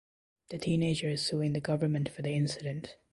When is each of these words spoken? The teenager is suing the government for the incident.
The 0.49 0.57
teenager 0.57 1.09
is 1.09 1.23
suing 1.23 1.53
the 1.53 1.59
government 1.59 2.09
for 2.09 2.23
the 2.23 2.31
incident. 2.31 2.95